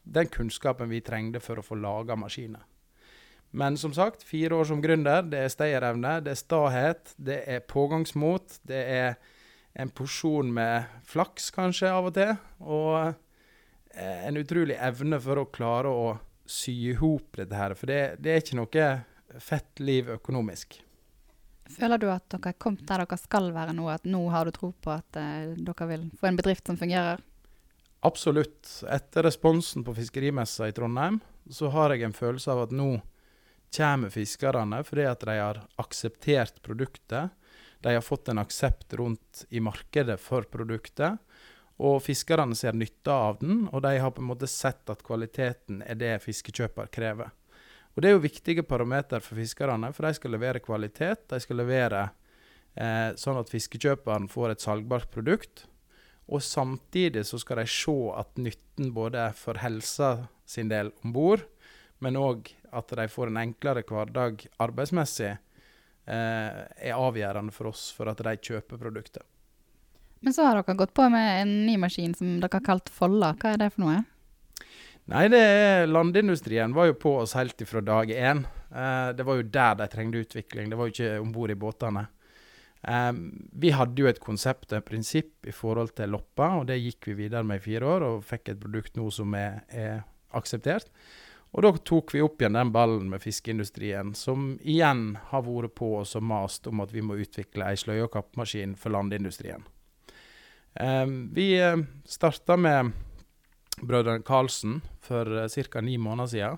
den 0.04 0.30
kunnskapen 0.34 0.92
vi 0.92 1.04
trengte 1.06 1.42
for 1.44 1.60
å 1.60 1.66
få 1.66 1.78
laga 1.80 2.18
maskiner. 2.20 2.66
Men 3.54 3.78
som 3.78 3.94
sagt, 3.94 4.24
fire 4.26 4.58
år 4.58 4.66
som 4.66 4.82
gründer. 4.82 5.22
Det 5.30 5.44
er 5.44 5.52
stayerevne, 5.54 6.18
det 6.26 6.34
er 6.34 6.40
stahet, 6.40 7.14
det 7.22 7.44
er 7.46 7.66
pågangsmot. 7.70 8.58
Det 8.66 8.82
er 8.82 9.20
en 9.78 9.92
porsjon 9.94 10.50
med 10.54 10.90
flaks 11.06 11.52
kanskje 11.54 11.92
av 11.94 12.10
og 12.10 12.16
til. 12.18 12.34
Og 12.66 13.14
en 13.94 14.38
utrolig 14.38 14.78
evne 14.82 15.20
for 15.22 15.42
å 15.42 15.50
klare 15.54 15.90
å 15.92 16.14
sy 16.46 16.74
i 16.90 16.96
hop 16.98 17.38
dette 17.38 17.58
her. 17.58 17.76
For 17.78 17.90
det, 17.90 18.00
det, 18.24 18.32
er 18.34 18.42
ikke 18.44 18.60
noe 18.60 18.88
fett 19.44 19.84
liv 19.84 20.10
økonomisk. 20.14 20.80
Føler 21.74 22.02
du 22.02 22.10
at 22.12 22.26
dere 22.34 22.52
er 22.52 22.60
kommet 22.60 22.84
der 22.90 23.06
dere 23.06 23.20
skal 23.20 23.52
være 23.56 23.76
nå? 23.76 23.88
At 23.92 24.08
nå 24.10 24.26
har 24.34 24.46
du 24.46 24.56
tro 24.56 24.74
på 24.84 24.92
at 24.94 25.20
eh, 25.20 25.54
dere 25.56 25.88
vil 25.90 26.10
få 26.20 26.30
en 26.30 26.40
bedrift 26.40 26.68
som 26.70 26.80
fungerer? 26.80 27.22
Absolutt. 28.04 28.68
Etter 28.92 29.24
responsen 29.24 29.86
på 29.88 29.96
fiskerimessa 29.96 30.68
i 30.68 30.76
Trondheim, 30.76 31.22
så 31.50 31.72
har 31.72 31.94
jeg 31.94 32.04
en 32.04 32.16
følelse 32.16 32.52
av 32.52 32.66
at 32.66 32.76
nå 32.76 32.98
kommer 33.74 34.12
fiskerne 34.14 34.84
fordi 34.86 35.06
at 35.10 35.24
de 35.26 35.38
har 35.40 35.62
akseptert 35.82 36.60
produktet. 36.66 37.32
De 37.84 37.96
har 37.96 38.04
fått 38.04 38.30
en 38.32 38.44
aksept 38.44 38.94
rundt 39.00 39.46
i 39.50 39.64
markedet 39.64 40.20
for 40.22 40.46
produktet. 40.52 41.18
Og 41.82 42.04
fiskerne 42.06 42.56
ser 42.56 42.76
nytte 42.78 43.12
av 43.12 43.40
den, 43.42 43.68
og 43.72 43.82
de 43.86 43.96
har 44.00 44.12
på 44.14 44.22
en 44.22 44.30
måte 44.30 44.50
sett 44.50 44.90
at 44.94 45.02
kvaliteten 45.06 45.82
er 45.88 45.98
det 45.98 46.20
fiskekjøper 46.22 46.92
krever. 46.94 47.32
Og 47.94 48.02
Det 48.02 48.10
er 48.10 48.16
jo 48.16 48.26
viktige 48.26 48.66
parameter 48.66 49.22
for 49.22 49.38
fiskerne, 49.38 49.92
for 49.94 50.08
de 50.08 50.18
skal 50.18 50.34
levere 50.34 50.62
kvalitet. 50.64 51.28
De 51.30 51.40
skal 51.42 51.60
levere 51.62 52.08
eh, 52.74 53.14
sånn 53.20 53.38
at 53.38 53.52
fiskekjøperen 53.54 54.26
får 54.30 54.54
et 54.54 54.66
salgbart 54.66 55.12
produkt. 55.14 55.66
Og 56.26 56.42
samtidig 56.42 57.26
så 57.28 57.38
skal 57.42 57.62
de 57.62 57.68
se 57.70 57.96
at 58.18 58.38
nytten 58.40 58.94
både 58.96 59.28
for 59.38 59.60
helsa 59.62 60.28
sin 60.46 60.72
del 60.72 60.92
om 61.04 61.14
bord, 61.14 61.44
men 62.02 62.18
òg 62.20 62.50
at 62.74 62.96
de 62.98 63.06
får 63.12 63.30
en 63.30 63.42
enklere 63.44 63.84
hverdag 63.88 64.42
arbeidsmessig, 64.64 65.36
eh, 66.08 66.64
er 66.90 66.98
avgjørende 66.98 67.54
for 67.54 67.70
oss 67.70 67.92
for 67.94 68.10
at 68.10 68.24
de 68.26 68.34
kjøper 68.38 68.82
produktet. 68.82 69.24
Men 70.24 70.34
så 70.34 70.46
har 70.48 70.56
dere 70.56 70.76
gått 70.80 70.94
på 70.96 71.06
med 71.12 71.42
en 71.42 71.54
ny 71.68 71.76
maskin 71.82 72.14
som 72.16 72.38
dere 72.40 72.56
har 72.60 72.64
kalt 72.64 72.90
Folla. 72.92 73.34
Hva 73.40 73.54
er 73.54 73.60
det 73.60 73.74
for 73.76 73.84
noe? 73.84 74.02
Nei, 75.12 75.26
er 75.36 75.90
landindustrien 75.90 76.72
var 76.72 76.88
jo 76.88 76.96
på 76.96 77.18
oss 77.26 77.36
helt 77.36 77.60
ifra 77.62 77.82
dag 77.84 78.12
én. 78.12 78.46
Eh, 78.72 79.10
det 79.18 79.26
var 79.28 79.36
jo 79.36 79.50
der 79.52 79.76
de 79.82 79.88
trengte 79.92 80.22
utvikling, 80.24 80.70
det 80.72 80.80
var 80.80 80.88
jo 80.88 80.96
ikke 80.96 81.18
om 81.20 81.34
bord 81.36 81.52
i 81.52 81.58
båtene. 81.60 82.06
Eh, 82.88 83.12
vi 83.52 83.74
hadde 83.76 84.00
jo 84.00 84.08
et 84.08 84.24
konsept 84.24 84.72
og 84.72 84.80
et 84.80 84.88
prinsipp 84.88 85.48
i 85.48 85.56
forhold 85.56 85.92
til 85.98 86.16
loppa, 86.16 86.54
og 86.62 86.70
det 86.72 86.80
gikk 86.80 87.12
vi 87.12 87.20
videre 87.26 87.44
med 87.44 87.60
i 87.60 87.66
fire 87.68 87.92
år, 87.98 88.08
og 88.08 88.26
fikk 88.28 88.54
et 88.54 88.64
produkt 88.64 88.96
nå 88.96 89.10
som 89.12 89.36
er, 89.36 89.60
er 89.68 90.06
akseptert. 90.32 90.88
Og 91.54 91.68
da 91.68 91.74
tok 91.86 92.16
vi 92.16 92.24
opp 92.24 92.40
igjen 92.42 92.56
den 92.56 92.72
ballen 92.74 93.12
med 93.12 93.22
fiskeindustrien, 93.22 94.16
som 94.18 94.54
igjen 94.64 95.20
har 95.30 95.44
vært 95.46 95.76
på 95.78 95.98
oss 96.00 96.16
og 96.18 96.24
mast 96.32 96.72
om 96.72 96.82
at 96.82 96.96
vi 96.96 97.04
må 97.06 97.20
utvikle 97.20 97.68
ei 97.68 97.78
sløye- 97.78 98.08
og 98.08 98.16
kappmaskin 98.16 98.80
for 98.80 98.96
landindustrien. 98.96 99.68
Vi 100.74 101.62
eh, 101.62 101.78
starta 102.06 102.58
med 102.58 102.92
brødrene 103.82 104.24
Karlsen 104.26 104.82
for 105.02 105.30
uh, 105.30 105.48
ca. 105.48 105.82
ni 105.82 105.98
måneder 105.98 106.28
siden. 106.28 106.58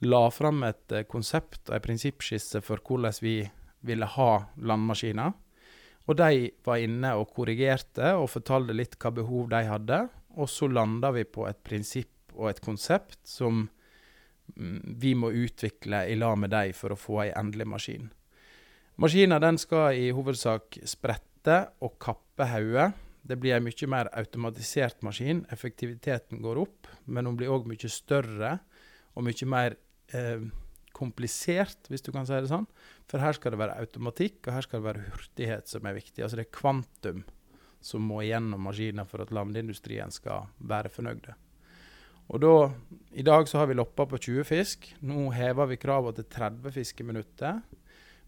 La 0.00 0.30
fram 0.30 0.62
et 0.66 0.92
uh, 0.92 1.04
konsept 1.06 1.68
og 1.68 1.76
en 1.76 1.84
prinsippskisse 1.84 2.62
for 2.66 2.82
hvordan 2.82 3.14
vi 3.22 3.36
ville 3.86 4.06
ha 4.06 4.30
landmaskiner. 4.56 5.32
Og 6.08 6.16
de 6.16 6.50
var 6.64 6.82
inne 6.82 7.14
og 7.20 7.30
korrigerte 7.36 8.14
og 8.16 8.30
fortalte 8.32 8.74
litt 8.74 8.96
hva 8.98 9.12
behov 9.14 9.50
de 9.52 9.64
hadde. 9.68 10.02
Og 10.38 10.48
så 10.50 10.68
landa 10.70 11.12
vi 11.14 11.24
på 11.24 11.46
et 11.46 11.62
prinsipp 11.62 12.32
og 12.34 12.50
et 12.50 12.62
konsept 12.64 13.20
som 13.28 13.66
mm, 14.56 14.96
vi 14.98 15.14
må 15.14 15.30
utvikle 15.30 16.06
i 16.08 16.16
lag 16.18 16.38
med 16.38 16.54
dem 16.54 16.72
for 16.74 16.94
å 16.94 16.98
få 16.98 17.24
ei 17.26 17.32
endelig 17.36 17.68
maskin. 17.68 18.08
Maskinen 18.98 19.42
den 19.42 19.58
skal 19.62 19.94
i 19.94 20.08
hovedsak 20.14 20.80
sprette 20.86 21.68
og 21.84 21.98
kappe 22.02 22.48
hodet. 22.50 22.88
Det 23.28 23.36
blir 23.36 23.58
en 23.58 23.66
mye 23.66 23.90
mer 23.90 24.08
automatisert 24.16 25.02
maskin. 25.04 25.44
Effektiviteten 25.52 26.40
går 26.44 26.62
opp, 26.62 26.88
men 27.04 27.28
hun 27.28 27.36
blir 27.36 27.52
òg 27.52 27.68
mye 27.68 27.90
større 27.92 28.56
og 29.14 29.26
mye 29.26 29.48
mer 29.50 29.76
eh, 30.16 30.46
komplisert, 30.96 31.90
hvis 31.90 32.04
du 32.06 32.12
kan 32.14 32.26
si 32.26 32.38
det 32.38 32.50
sånn. 32.50 32.66
For 33.10 33.22
her 33.22 33.36
skal 33.36 33.54
det 33.54 33.60
være 33.60 33.76
automatikk, 33.82 34.40
og 34.46 34.54
her 34.56 34.64
skal 34.64 34.80
det 34.80 34.88
være 34.88 35.10
hurtighet 35.10 35.70
som 35.70 35.86
er 35.86 35.98
viktig. 35.98 36.22
Altså 36.24 36.40
det 36.40 36.46
er 36.46 36.56
kvantum 36.56 37.26
som 37.84 38.02
må 38.02 38.22
gjennom 38.26 38.64
maskiner 38.66 39.06
for 39.06 39.22
at 39.22 39.34
landindustrien 39.34 40.10
skal 40.14 40.48
være 40.58 40.90
fornøyde. 40.92 41.36
Og 42.28 42.42
da, 42.42 42.54
I 43.16 43.24
dag 43.24 43.48
så 43.48 43.60
har 43.60 43.70
vi 43.70 43.76
loppa 43.78 44.04
på 44.08 44.18
20 44.20 44.44
fisk. 44.48 44.88
Nå 45.08 45.30
hever 45.32 45.70
vi 45.70 45.78
kravene 45.80 46.16
til 46.18 46.26
30 46.28 46.74
fiskeminutter. 46.74 47.62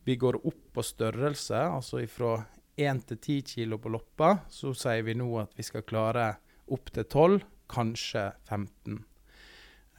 Vi 0.07 0.16
går 0.16 0.38
opp 0.40 0.62
på 0.76 0.85
størrelse, 0.85 1.59
altså 1.59 2.00
fra 2.09 2.38
1 2.80 3.04
til 3.10 3.20
10 3.20 3.38
kilo 3.54 3.78
på 3.80 3.92
loppa. 3.92 4.32
Så 4.49 4.72
sier 4.76 5.04
vi 5.06 5.16
nå 5.18 5.28
at 5.42 5.54
vi 5.58 5.66
skal 5.66 5.87
klare 5.87 6.32
opp 6.70 6.92
til 6.94 7.06
12, 7.06 7.40
kanskje 7.70 8.26
15. 8.49 9.00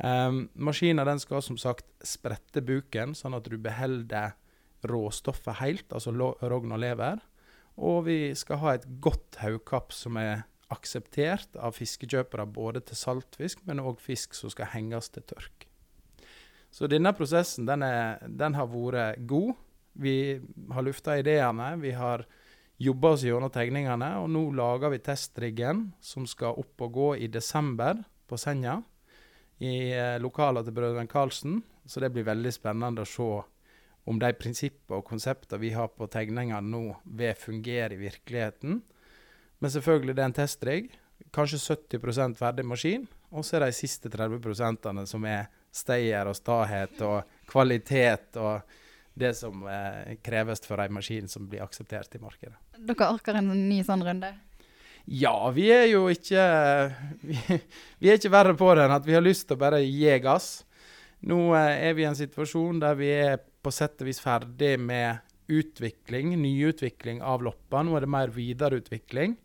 Um, 0.02 0.46
Maskinen 0.58 1.20
skal 1.22 1.44
som 1.46 1.60
sagt 1.62 1.86
sprette 2.08 2.64
buken, 2.66 3.14
sånn 3.18 3.38
at 3.38 3.46
du 3.46 3.58
beholder 3.62 4.34
råstoffet 4.90 5.60
helt, 5.62 5.92
altså 5.94 6.14
rogn 6.14 6.74
og 6.74 6.82
lever. 6.82 7.22
Og 7.82 8.06
vi 8.08 8.20
skal 8.38 8.62
ha 8.64 8.74
et 8.76 8.88
godt 9.04 9.38
haugkapp 9.44 9.94
som 9.96 10.18
er 10.20 10.48
akseptert 10.72 11.58
av 11.60 11.76
fiskekjøpere 11.76 12.48
både 12.50 12.82
til 12.88 12.98
saltfisk, 12.98 13.66
men 13.68 13.84
òg 13.84 14.00
fisk 14.02 14.36
som 14.38 14.52
skal 14.52 14.72
henges 14.74 15.12
til 15.12 15.26
tørk. 15.28 15.68
Så 16.72 16.88
denne 16.88 17.12
prosessen 17.14 17.68
den, 17.68 17.84
er, 17.84 18.22
den 18.28 18.56
har 18.56 18.70
vært 18.72 19.20
god. 19.28 19.58
Vi 20.00 20.40
har 20.72 20.86
lufta 20.88 21.18
ideene. 21.20 21.74
Vi 21.82 21.92
har 21.98 22.24
jobba 22.82 23.14
oss 23.16 23.26
gjennom 23.26 23.52
tegningene, 23.54 24.14
og 24.22 24.30
nå 24.34 24.48
lager 24.58 24.94
vi 24.94 25.02
testriggen 25.06 25.90
som 26.02 26.26
skal 26.30 26.58
opp 26.62 26.82
og 26.82 26.96
gå 26.96 27.10
i 27.26 27.30
desember 27.32 28.02
på 28.30 28.40
Senja 28.42 28.80
i 29.62 29.92
eh, 29.94 30.18
lokalene 30.22 30.66
til 30.66 30.76
Brødrene 30.78 31.12
Karlsen. 31.12 31.62
Så 31.86 32.02
det 32.02 32.12
blir 32.14 32.26
veldig 32.26 32.54
spennende 32.54 33.04
å 33.06 33.10
se 33.10 33.30
om 34.10 34.18
de 34.22 34.32
prinsippene 34.34 34.98
og 34.98 35.06
konseptene 35.06 35.62
vi 35.62 35.74
har 35.76 35.92
på 35.94 36.08
tegningene 36.10 36.62
nå, 36.66 36.98
vil 37.06 37.38
fungere 37.38 37.96
i 37.96 38.02
virkeligheten. 38.02 38.82
Men 39.62 39.74
selvfølgelig 39.74 40.18
det 40.18 40.24
er 40.24 40.32
en 40.32 40.38
testrigg. 40.40 40.94
Kanskje 41.36 41.62
70% 41.78 42.40
ferdig 42.40 42.66
maskin. 42.66 43.06
Og 43.32 43.46
så 43.46 43.60
er 43.60 43.68
de 43.68 43.76
siste 43.78 44.10
30% 44.12 45.06
som 45.08 45.26
er 45.30 45.52
stayer 45.72 46.28
og 46.28 46.36
stahet 46.36 46.98
og 47.06 47.30
kvalitet 47.48 48.40
og 48.42 48.66
det 49.22 49.34
som 49.38 49.66
eh, 49.70 50.16
kreves 50.26 50.64
for 50.68 50.82
en 50.82 50.96
maskin 50.98 51.30
som 51.32 51.48
blir 51.50 51.64
akseptert 51.66 52.18
i 52.18 52.22
markedet. 52.22 52.58
Dere 52.78 53.12
orker 53.14 53.38
en 53.40 53.52
ny 53.54 53.82
sånn 53.88 54.04
runde? 54.06 54.34
Ja, 55.10 55.36
vi 55.54 55.70
er 55.74 55.88
jo 55.90 56.06
ikke 56.12 56.44
vi, 57.28 57.38
vi, 58.00 58.10
er 58.10 58.20
ikke 58.20 58.34
verre 58.34 58.58
på 58.58 58.74
det 58.78 58.86
enn 58.86 58.98
at 58.98 59.08
vi 59.08 59.18
har 59.18 59.26
lyst 59.26 59.48
til 59.50 59.58
å 59.58 59.64
bare 59.64 59.82
gi 59.86 60.18
gass. 60.24 60.52
Nå 61.30 61.52
eh, 61.58 61.88
er 61.90 61.98
vi 61.98 62.06
i 62.06 62.10
en 62.10 62.18
situasjon 62.18 62.82
der 62.82 62.98
vi 63.00 63.12
er 63.16 63.40
på 63.62 63.74
sett 63.74 64.02
og 64.02 64.10
vis 64.10 64.22
ferdig 64.22 64.76
med 64.82 65.22
utvikling, 65.52 66.34
nyutvikling 66.40 67.22
av 67.26 67.44
loppa. 67.46 67.84
Nå 67.84 67.98
er 67.98 68.06
det 68.06 68.14
mer 68.14 68.32
videreutvikling. 68.34 69.36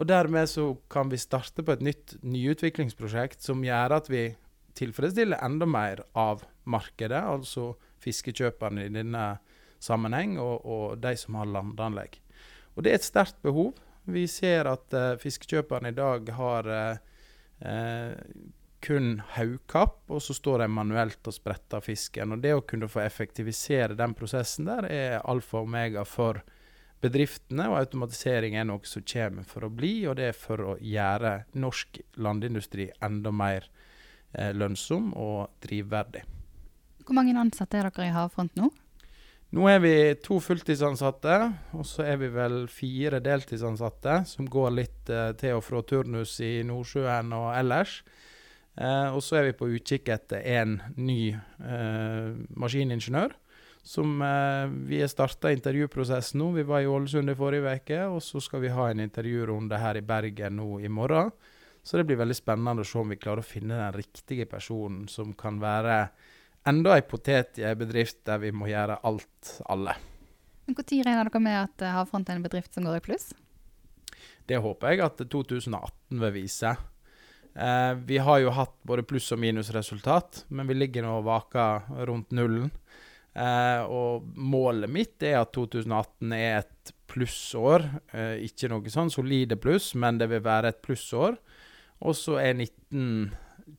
Og 0.00 0.08
dermed 0.08 0.48
så 0.48 0.70
kan 0.92 1.10
vi 1.12 1.20
starte 1.20 1.64
på 1.64 1.74
et 1.74 1.82
nytt 1.84 2.14
nyutviklingsprosjekt 2.24 3.44
som 3.44 3.64
gjør 3.64 3.98
at 3.98 4.08
vi 4.08 4.30
tilfredsstiller 4.78 5.42
enda 5.44 5.68
mer 5.68 6.00
av 6.16 6.46
markedet, 6.64 7.20
altså 7.20 7.74
fiskekjøperne 8.02 8.86
i 8.86 8.92
denne 8.92 9.26
sammenheng, 9.82 10.38
og, 10.40 10.66
og 10.66 10.98
de 11.02 11.14
som 11.18 11.38
har 11.40 11.50
landanlegg. 11.50 12.18
Og 12.76 12.84
det 12.84 12.92
er 12.92 13.00
et 13.00 13.06
sterkt 13.06 13.40
behov. 13.44 13.74
Vi 14.10 14.26
ser 14.30 14.70
at 14.70 14.94
uh, 14.96 15.14
fiskekjøperne 15.20 15.92
i 15.92 15.96
dag 15.96 16.30
har 16.36 16.70
uh, 16.72 18.22
kun 18.82 19.20
haugkapp, 19.36 20.00
og 20.10 20.22
så 20.24 20.34
står 20.34 20.64
de 20.64 20.72
manuelt 20.74 21.28
og 21.30 21.36
spretter 21.36 21.84
fisken. 21.84 22.34
Og 22.34 22.42
Det 22.42 22.54
å 22.56 22.64
kunne 22.66 22.90
få 22.90 23.04
effektivisere 23.04 23.98
den 23.98 24.16
prosessen 24.18 24.66
der 24.66 24.88
er 24.90 25.20
alfa 25.20 25.60
og 25.60 25.70
omega 25.70 26.02
for 26.08 26.42
bedriftene, 27.02 27.68
og 27.70 27.80
automatisering 27.82 28.56
er 28.58 28.66
noe 28.66 28.82
som 28.86 29.06
kommer 29.06 29.46
for 29.46 29.66
å 29.66 29.70
bli, 29.74 29.94
og 30.06 30.18
det 30.18 30.30
er 30.30 30.38
for 30.38 30.74
å 30.74 30.76
gjøre 30.78 31.34
norsk 31.58 32.02
landindustri 32.22 32.90
enda 33.02 33.34
mer 33.34 33.66
lønnsom 34.32 35.10
og 35.18 35.58
drivverdig. 35.66 36.22
Hvor 37.02 37.18
mange 37.18 37.34
ansatte 37.38 37.78
er 37.78 37.90
dere 37.90 38.08
i 38.08 38.14
Havfront 38.14 38.54
nå? 38.58 38.70
Nå 39.52 39.66
er 39.68 39.82
vi 39.84 39.94
to 40.24 40.38
fulltidsansatte, 40.40 41.34
og 41.76 41.84
så 41.84 42.06
er 42.08 42.16
vi 42.22 42.30
vel 42.32 42.62
fire 42.72 43.18
deltidsansatte 43.20 44.22
som 44.30 44.48
går 44.48 44.70
litt 44.78 45.10
eh, 45.12 45.34
til 45.36 45.58
og 45.58 45.66
fra 45.66 45.82
turnus 45.84 46.38
i 46.40 46.62
Nordsjøen 46.64 47.34
og 47.36 47.50
ellers. 47.58 47.98
Eh, 48.80 49.08
og 49.12 49.20
så 49.20 49.38
er 49.38 49.50
vi 49.50 49.58
på 49.58 49.68
utkikk 49.76 50.08
etter 50.14 50.44
en 50.54 50.78
ny 50.96 51.34
eh, 51.34 52.32
maskiningeniør. 52.56 53.36
Som 53.84 54.22
eh, 54.24 54.72
Vi 54.88 55.02
har 55.02 55.10
starta 55.12 55.52
intervjuprosessen 55.52 56.40
nå. 56.40 56.52
Vi 56.56 56.64
var 56.64 56.80
i 56.80 56.88
Ålesund 56.88 57.28
i 57.28 57.36
forrige 57.36 57.76
uke, 57.82 58.02
og 58.08 58.22
så 58.24 58.40
skal 58.40 58.64
vi 58.64 58.72
ha 58.72 58.88
en 58.88 59.04
intervjurunde 59.04 59.80
her 59.82 60.00
i 60.00 60.06
Bergen 60.06 60.56
nå 60.62 60.78
i 60.80 60.88
morgen. 60.88 61.32
Så 61.82 61.98
det 61.98 62.06
blir 62.08 62.20
veldig 62.20 62.38
spennende 62.38 62.86
å 62.86 62.88
se 62.88 63.00
om 63.00 63.10
vi 63.10 63.18
klarer 63.18 63.42
å 63.42 63.46
finne 63.46 63.76
den 63.76 63.96
riktige 63.98 64.46
personen 64.46 65.08
som 65.10 65.34
kan 65.36 65.58
være 65.60 66.06
enda 66.68 66.96
ei 66.96 67.04
potet 67.06 67.58
i 67.60 67.66
en 67.66 67.78
bedrift 67.78 68.22
der 68.28 68.40
vi 68.42 68.52
må 68.54 68.68
gjøre 68.70 69.00
alt, 69.02 69.56
alle. 69.70 69.96
Men 70.66 70.76
Når 70.78 71.04
regner 71.04 71.28
dere 71.28 71.42
med 71.42 71.58
at 71.58 71.82
eh, 71.82 71.94
Havfront 71.96 72.28
er 72.30 72.38
en 72.38 72.44
bedrift 72.44 72.74
som 72.74 72.86
går 72.86 73.00
i 73.00 73.04
pluss? 73.04 73.32
Det 74.46 74.60
håper 74.62 74.94
jeg 74.94 75.02
at 75.04 75.22
2018 75.30 76.20
vil 76.22 76.34
vise. 76.34 76.76
Eh, 77.54 77.94
vi 78.06 78.18
har 78.18 78.38
jo 78.40 78.52
hatt 78.54 78.76
både 78.86 79.02
pluss- 79.02 79.32
og 79.34 79.40
minusresultat, 79.42 80.44
men 80.48 80.70
vi 80.70 80.78
ligger 80.78 81.04
nå 81.04 81.18
og 81.18 81.26
vaker 81.26 82.06
rundt 82.08 82.30
nullen. 82.30 82.70
Eh, 83.34 83.82
og 83.88 84.26
målet 84.36 84.90
mitt 84.92 85.22
er 85.24 85.40
at 85.40 85.52
2018 85.56 86.32
er 86.36 86.60
et 86.62 86.92
plussår. 87.08 87.84
Eh, 88.12 88.44
ikke 88.46 88.70
noe 88.72 88.92
sånn 88.92 89.12
solide 89.12 89.58
pluss, 89.60 89.92
men 89.94 90.20
det 90.20 90.30
vil 90.32 90.44
være 90.44 90.72
et 90.72 90.82
plussår. 90.84 91.36
Og 92.02 92.16
så 92.18 92.38
er 92.42 92.54
19, 92.54 93.32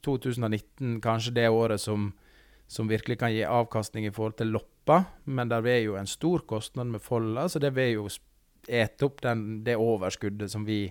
2019 0.06 1.00
kanskje 1.04 1.36
det 1.36 1.50
året 1.50 1.82
som 1.82 2.12
som 2.74 2.90
virkelig 2.90 3.20
kan 3.22 3.34
gi 3.34 3.44
avkastning 3.46 4.08
i 4.08 4.12
forhold 4.14 4.40
til 4.40 4.54
loppa, 4.56 5.04
men 5.30 5.50
der 5.52 5.66
er 5.70 5.84
jo 5.84 5.98
en 6.00 6.10
stor 6.10 6.42
kostnad 6.50 6.90
med 6.90 7.04
folda, 7.06 7.46
så 7.50 7.62
det 7.62 7.74
vil 7.76 7.92
jo 8.00 8.08
ete 8.68 9.06
opp 9.06 9.22
den, 9.22 9.62
det 9.66 9.78
overskuddet 9.78 10.50
som 10.52 10.66
vi, 10.66 10.88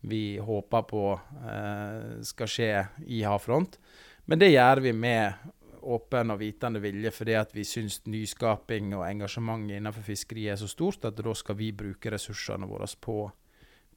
vi 0.00 0.38
håper 0.42 0.86
på 0.90 1.04
eh, 1.14 2.22
skal 2.26 2.50
skje 2.50 2.70
i 3.06 3.22
Havfront. 3.22 3.78
Men 4.26 4.42
det 4.42 4.50
gjør 4.50 4.82
vi 4.82 4.94
med 4.96 5.52
åpen 5.82 6.34
og 6.34 6.40
vitende 6.42 6.82
vilje, 6.82 7.10
fordi 7.14 7.38
at 7.38 7.54
vi 7.54 7.64
syns 7.66 8.00
nyskaping 8.10 8.94
og 8.96 9.06
engasjement 9.06 9.70
innenfor 9.70 10.06
fiskeri 10.06 10.48
er 10.50 10.58
så 10.58 10.70
stort 10.70 11.06
at 11.06 11.18
da 11.18 11.34
skal 11.38 11.58
vi 11.58 11.72
bruke 11.74 12.10
ressursene 12.10 12.66
våre 12.70 12.90
på, 13.00 13.24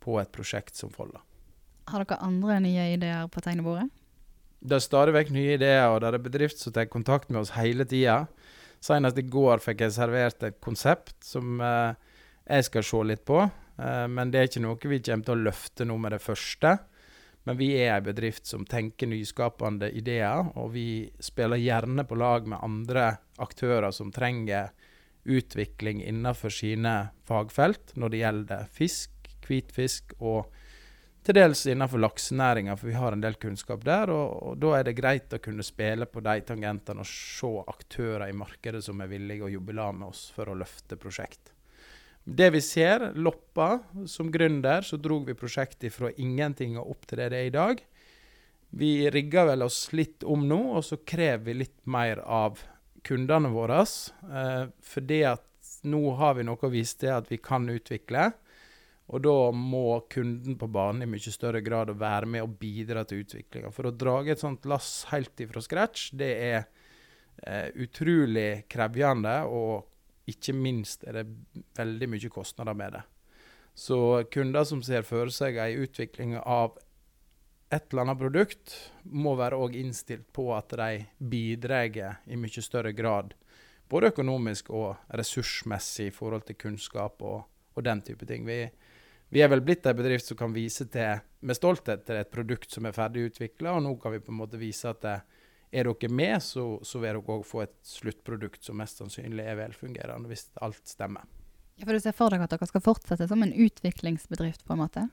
på 0.01 0.19
et 0.21 0.33
prosjekt 0.33 0.77
som 0.77 0.93
Folla. 0.93 1.21
Har 1.89 2.05
dere 2.05 2.21
andre 2.25 2.61
nye 2.65 2.89
ideer 2.95 3.29
på 3.29 3.41
tegnebordet? 3.45 3.89
Det 4.65 4.79
er 4.79 4.81
stadig 4.81 5.13
vekk 5.13 5.29
nye 5.35 5.57
ideer, 5.59 5.91
og 5.93 5.99
det 6.01 6.09
er 6.09 6.23
bedrift 6.25 6.61
som 6.61 6.73
tar 6.73 6.87
kontakt 6.89 7.29
med 7.29 7.43
oss 7.43 7.53
hele 7.53 7.85
tida. 7.85 8.23
Senest 8.81 9.19
i 9.21 9.25
går 9.29 9.61
fikk 9.61 9.83
jeg 9.85 9.93
servert 9.93 10.41
et 10.45 10.57
konsept 10.63 11.15
som 11.25 11.61
eh, 11.61 11.93
jeg 12.49 12.65
skal 12.67 12.85
se 12.87 13.03
litt 13.11 13.21
på. 13.29 13.43
Eh, 13.77 14.07
men 14.09 14.33
det 14.33 14.41
er 14.41 14.49
ikke 14.49 14.63
noe 14.65 14.79
vi 14.81 15.01
kommer 15.05 15.27
til 15.27 15.35
å 15.35 15.45
løfte 15.49 15.85
nå 15.85 15.99
med 16.01 16.15
det 16.15 16.21
første. 16.23 16.75
Men 17.45 17.59
vi 17.59 17.69
er 17.77 17.99
en 17.99 18.07
bedrift 18.07 18.49
som 18.49 18.65
tenker 18.65 19.11
nyskapende 19.11 19.91
ideer, 19.93 20.49
og 20.57 20.73
vi 20.73 21.05
spiller 21.21 21.61
gjerne 21.61 22.07
på 22.09 22.17
lag 22.17 22.49
med 22.49 22.63
andre 22.65 23.11
aktører 23.37 23.93
som 23.93 24.09
trenger 24.13 24.71
utvikling 25.25 26.01
innenfor 26.05 26.53
sine 26.53 27.11
fagfelt 27.25 27.93
når 27.97 28.13
det 28.13 28.21
gjelder 28.21 28.67
fisk, 28.73 29.29
hvitfisk 29.45 30.17
og 30.17 30.49
til 31.25 31.37
dels 31.39 31.63
innenfor 31.65 32.01
laksenæringa, 32.03 32.75
for 32.77 32.91
vi 32.91 32.99
har 32.99 33.15
en 33.15 33.23
del 33.23 33.37
kunnskap 33.41 33.81
der. 33.85 34.11
Og, 34.13 34.35
og, 34.45 34.59
da 34.61 34.75
er 34.77 34.85
det 34.87 34.97
greit 34.99 35.33
å 35.33 35.41
kunne 35.41 35.65
spille 35.65 36.05
på 36.09 36.21
de 36.25 36.37
tangentene 36.45 37.01
og 37.01 37.09
se 37.09 37.51
aktører 37.73 38.27
i 38.29 38.37
markedet 38.37 38.83
som 38.85 39.01
er 39.01 39.09
villige 39.09 39.47
å 39.47 39.51
jobbe 39.55 39.73
sammen 39.73 40.03
med 40.03 40.13
oss 40.13 40.27
for 40.35 40.51
å 40.51 40.57
løfte 40.59 40.99
prosjekt. 41.01 41.51
Det 42.25 42.49
vi 42.55 42.61
ser, 42.61 43.11
Loppa 43.21 43.79
som 44.09 44.31
gründer, 44.33 44.81
så 44.81 44.97
drog 44.97 45.27
vi 45.29 45.37
prosjektet 45.37 45.93
fra 45.93 46.09
ingenting 46.17 46.77
og 46.79 46.95
opp 46.95 47.09
til 47.09 47.21
det 47.21 47.29
det 47.33 47.41
er 47.41 47.49
i 47.49 47.53
dag. 47.53 47.83
Vi 48.75 49.09
rigger 49.13 49.51
vel 49.51 49.65
oss 49.65 49.91
litt 49.93 50.25
om 50.25 50.47
nå, 50.49 50.61
og 50.77 50.85
så 50.85 50.97
krever 51.05 51.45
vi 51.45 51.59
litt 51.61 51.77
mer 51.85 52.21
av 52.21 52.63
kundene 53.05 53.53
våre. 53.53 53.83
Eh, 53.85 54.65
fordi 54.81 55.21
at 55.29 55.45
nå 55.85 56.01
har 56.17 56.33
vi 56.37 56.45
noe 56.45 56.65
å 56.65 56.73
vise 56.73 56.97
til 57.01 57.13
at 57.13 57.29
vi 57.29 57.37
kan 57.41 57.69
utvikle. 57.69 58.31
Og 59.13 59.21
da 59.21 59.51
må 59.53 59.99
kunden 60.09 60.57
på 60.57 60.69
banen 60.73 61.05
i 61.05 61.09
mye 61.09 61.33
større 61.33 61.61
grad 61.61 61.91
være 61.93 62.29
med 62.29 62.45
og 62.45 62.55
bidra 62.57 63.03
til 63.05 63.21
utviklinga. 63.21 63.69
For 63.73 63.89
å 63.89 63.93
drage 63.93 64.33
et 64.33 64.41
sånt 64.41 64.65
lass 64.65 65.03
helt 65.11 65.45
ifra 65.45 65.61
scratch, 65.61 66.07
det 66.17 66.31
er 66.41 66.57
eh, 67.45 67.69
utrolig 67.85 68.65
krevjende, 68.71 69.43
og 69.45 70.31
ikke 70.31 70.55
minst 70.57 71.05
er 71.05 71.19
det 71.19 71.27
veldig 71.77 72.09
mye 72.15 72.31
kostnader 72.33 72.77
med 72.77 72.97
det. 72.97 73.03
Så 73.77 74.23
kunder 74.33 74.65
som 74.65 74.81
ser 74.85 75.05
for 75.05 75.29
seg 75.35 75.59
ei 75.61 75.75
utvikling 75.83 76.37
av 76.39 76.79
et 77.69 77.91
eller 77.91 78.05
annet 78.05 78.21
produkt, 78.21 78.73
må 79.03 79.35
være 79.37 79.57
òg 79.59 79.75
innstilt 79.77 80.27
på 80.33 80.47
at 80.55 80.73
de 80.79 81.05
bidrar 81.19 82.21
i 82.25 82.37
mye 82.39 82.63
større 82.63 82.93
grad. 82.95 83.33
Både 83.89 84.09
økonomisk 84.13 84.71
og 84.73 84.95
ressursmessig 85.13 86.09
i 86.09 86.13
forhold 86.13 86.47
til 86.47 86.57
kunnskap 86.57 87.21
og, 87.21 87.43
og 87.75 87.85
den 87.85 88.01
type 88.01 88.25
ting. 88.25 88.47
Vi, 88.47 88.63
vi 89.35 89.41
er 89.43 89.49
vel 89.51 89.63
blitt 89.65 89.83
en 89.83 89.97
bedrift 89.97 90.29
som 90.29 90.37
kan 90.39 90.53
vise 90.55 90.85
til, 90.87 91.19
med 91.43 91.57
stolthet 91.57 92.05
til 92.07 92.21
et 92.21 92.29
produkt 92.31 92.71
som 92.71 92.85
er 92.87 92.95
ferdig 92.95 93.25
utvikla, 93.29 93.73
og 93.75 93.83
nå 93.83 93.91
kan 93.99 94.13
vi 94.13 94.21
på 94.23 94.31
en 94.31 94.39
måte 94.39 94.59
vise 94.61 94.87
at 94.87 95.01
det, 95.03 95.15
er 95.75 95.89
dere 95.89 96.09
med, 96.13 96.37
så, 96.39 96.63
så 96.87 97.01
vil 97.01 97.17
dere 97.17 97.33
òg 97.35 97.41
få 97.43 97.65
et 97.65 97.73
sluttprodukt 97.83 98.63
som 98.63 98.77
mest 98.79 99.01
sannsynlig 99.01 99.43
er 99.43 99.57
velfungerende, 99.59 100.29
hvis 100.31 100.47
alt 100.63 100.79
stemmer. 100.87 101.25
Ja, 101.75 101.83
for 101.83 101.97
Du 101.97 101.99
ser 101.99 102.15
for 102.15 102.31
deg 102.31 102.45
at 102.45 102.53
dere 102.53 102.69
skal 102.69 102.85
fortsette 102.85 103.27
som 103.27 103.43
en 103.43 103.51
utviklingsbedrift? 103.51 104.63
på 104.63 104.77
en 104.77 104.83
måte? 104.85 105.03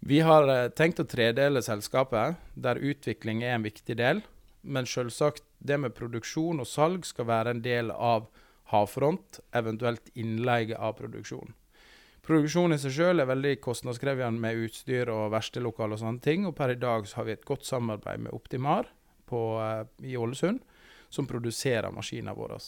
Vi 0.00 0.22
har 0.24 0.48
eh, 0.48 0.70
tenkt 0.72 1.02
å 1.02 1.08
tredele 1.08 1.60
selskapet, 1.64 2.40
der 2.54 2.80
utvikling 2.80 3.44
er 3.44 3.58
en 3.58 3.68
viktig 3.68 3.98
del. 4.00 4.24
Men 4.62 4.88
selvsagt, 4.88 5.44
det 5.60 5.76
med 5.82 5.94
produksjon 5.98 6.64
og 6.64 6.68
salg 6.68 7.04
skal 7.04 7.28
være 7.28 7.52
en 7.52 7.62
del 7.62 7.92
av 7.92 8.30
Havfront, 8.72 9.42
eventuelt 9.52 10.08
innleie 10.16 10.76
av 10.80 10.96
produksjon. 10.98 11.52
Produksjon 12.26 12.74
i 12.74 12.78
seg 12.82 12.90
selv 12.90 13.22
er 13.22 13.28
veldig 13.30 13.52
kostnadskrevende 13.62 14.42
med 14.42 14.64
utstyr 14.66 15.12
og 15.14 15.28
verkstedlokale 15.30 15.94
og 15.94 16.00
sånne 16.00 16.22
ting. 16.24 16.46
Og 16.48 16.56
per 16.58 16.72
i 16.74 16.80
dag 16.80 17.06
har 17.06 17.26
vi 17.28 17.36
et 17.36 17.46
godt 17.46 17.68
samarbeid 17.68 18.24
med 18.24 18.34
Optimar 18.34 18.88
på, 19.30 19.42
eh, 19.62 19.84
i 20.10 20.16
Ålesund, 20.18 20.58
som 21.08 21.26
produserer 21.26 21.94
maskinene 21.94 22.34
våre. 22.34 22.58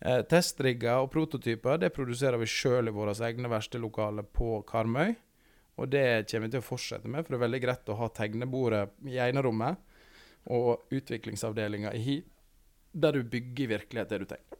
Eh, 0.00 0.22
testrigger 0.22 1.02
og 1.02 1.10
prototyper 1.10 1.78
det 1.78 1.90
produserer 1.90 2.38
vi 2.38 2.46
sjøl 2.46 2.86
i 2.86 2.94
våre 2.94 3.16
egne 3.18 3.50
verkstedlokaler 3.50 4.22
på 4.22 4.62
Karmøy. 4.62 5.16
Og 5.78 5.90
det 5.90 6.30
kommer 6.30 6.46
vi 6.46 6.52
til 6.54 6.62
å 6.62 6.68
fortsette 6.68 7.08
med, 7.08 7.24
for 7.24 7.34
det 7.34 7.38
er 7.38 7.46
veldig 7.48 7.62
greit 7.62 7.90
å 7.90 7.98
ha 7.98 8.08
tegnebordet 8.08 8.90
i 9.06 9.18
enerommet 9.18 9.78
og 10.46 10.86
utviklingsavdelinga 10.94 11.92
i 11.94 11.98
hi, 11.98 12.16
der 12.94 13.12
du 13.12 13.22
bygger 13.22 13.64
i 13.64 13.70
virkelighet 13.74 14.08
det 14.08 14.18
du 14.22 14.26
tenker. 14.26 14.58